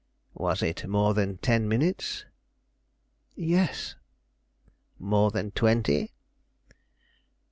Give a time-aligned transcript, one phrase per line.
[0.33, 2.25] "Was it more than ten minutes?"
[3.35, 3.93] "Yes."
[4.97, 6.15] "More than twenty?"